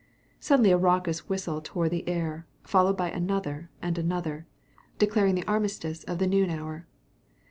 Suddenly 0.39 0.71
a 0.71 0.79
raucous 0.79 1.29
whistle 1.29 1.61
tore 1.61 1.87
the 1.87 2.09
air, 2.09 2.47
followed 2.63 2.97
by 2.97 3.11
another 3.11 3.69
and 3.83 3.99
another, 3.99 4.47
declaring 4.97 5.35
the 5.35 5.45
armistice 5.47 6.03
of 6.05 6.17
the 6.17 6.25
noon 6.25 6.49
hour. 6.49 6.87